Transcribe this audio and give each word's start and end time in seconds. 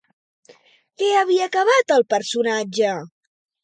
Què 1.03 1.11
havia 1.19 1.45
acabat 1.51 1.97
el 2.01 2.09
personatge? 2.17 3.01